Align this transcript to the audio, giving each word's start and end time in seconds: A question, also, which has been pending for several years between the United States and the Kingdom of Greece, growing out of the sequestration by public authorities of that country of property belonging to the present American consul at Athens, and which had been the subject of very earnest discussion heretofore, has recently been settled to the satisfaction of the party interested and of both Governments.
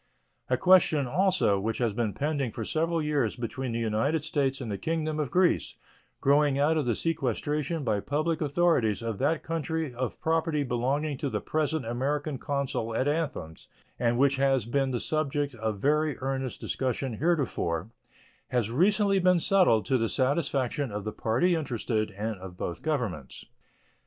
A 0.49 0.57
question, 0.57 1.05
also, 1.05 1.59
which 1.59 1.77
has 1.77 1.93
been 1.93 2.13
pending 2.13 2.51
for 2.51 2.65
several 2.65 3.03
years 3.03 3.35
between 3.35 3.71
the 3.71 3.77
United 3.77 4.23
States 4.25 4.59
and 4.59 4.71
the 4.71 4.77
Kingdom 4.79 5.19
of 5.19 5.29
Greece, 5.29 5.75
growing 6.21 6.57
out 6.57 6.75
of 6.75 6.87
the 6.87 6.95
sequestration 6.95 7.83
by 7.83 7.99
public 7.99 8.41
authorities 8.41 9.03
of 9.03 9.19
that 9.19 9.43
country 9.43 9.93
of 9.93 10.19
property 10.19 10.63
belonging 10.63 11.19
to 11.19 11.29
the 11.29 11.39
present 11.39 11.85
American 11.85 12.39
consul 12.39 12.95
at 12.95 13.07
Athens, 13.07 13.67
and 13.99 14.17
which 14.17 14.37
had 14.37 14.71
been 14.71 14.89
the 14.89 14.99
subject 14.99 15.53
of 15.53 15.77
very 15.77 16.17
earnest 16.17 16.59
discussion 16.59 17.17
heretofore, 17.17 17.91
has 18.47 18.71
recently 18.71 19.19
been 19.19 19.39
settled 19.39 19.85
to 19.85 19.99
the 19.99 20.09
satisfaction 20.09 20.91
of 20.91 21.03
the 21.03 21.11
party 21.13 21.53
interested 21.53 22.09
and 22.17 22.37
of 22.39 22.57
both 22.57 22.81
Governments. 22.81 23.45